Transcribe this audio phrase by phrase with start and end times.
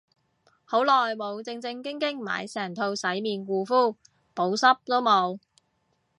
[0.65, 3.93] 好耐冇正正經經買成套洗面護膚，
[4.33, 5.37] 補濕都冇